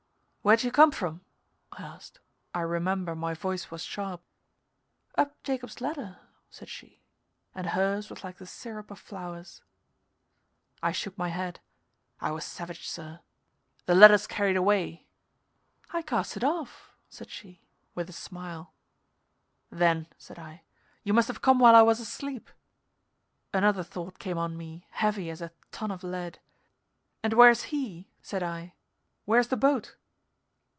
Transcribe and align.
"Where'd 0.43 0.63
you 0.63 0.71
come 0.71 0.89
from?" 0.89 1.23
I 1.71 1.83
asked. 1.83 2.19
I 2.51 2.61
remember 2.61 3.13
my 3.13 3.35
voice 3.35 3.69
was 3.69 3.83
sharp. 3.83 4.23
"Up 5.15 5.35
Jacob's 5.43 5.79
ladder," 5.79 6.17
said 6.49 6.67
she, 6.67 7.03
and 7.53 7.67
hers 7.67 8.09
was 8.09 8.23
like 8.23 8.37
the 8.37 8.47
syrup 8.47 8.89
of 8.89 8.97
flowers. 8.97 9.61
I 10.81 10.93
shook 10.93 11.15
my 11.15 11.29
head. 11.29 11.59
I 12.19 12.31
was 12.31 12.43
savage, 12.43 12.87
sir. 12.89 13.19
"The 13.85 13.93
ladder's 13.93 14.25
carried 14.25 14.55
away." 14.57 15.05
"I 15.91 16.01
cast 16.01 16.35
it 16.35 16.43
off," 16.43 16.91
said 17.07 17.29
she, 17.29 17.61
with 17.93 18.09
a 18.09 18.11
smile. 18.11 18.73
"Then," 19.69 20.07
said 20.17 20.39
I, 20.39 20.63
"you 21.03 21.13
must 21.13 21.27
have 21.27 21.43
come 21.43 21.59
while 21.59 21.75
I 21.75 21.83
was 21.83 21.99
asleep." 21.99 22.49
Another 23.53 23.83
thought 23.83 24.17
came 24.17 24.39
on 24.39 24.57
me 24.57 24.87
heavy 24.89 25.29
as 25.29 25.39
a 25.43 25.51
ton 25.71 25.91
of 25.91 26.03
lead. 26.03 26.39
"And 27.21 27.33
where's 27.33 27.65
he?" 27.65 28.09
said 28.23 28.41
I. 28.41 28.73
"Where's 29.25 29.49
the 29.49 29.55
boat?" 29.55 29.97